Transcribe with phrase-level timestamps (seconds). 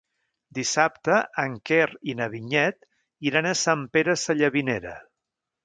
[0.59, 2.89] Dissabte en Quer i na Vinyet
[3.33, 4.99] iran a Sant Pere Sallavinera.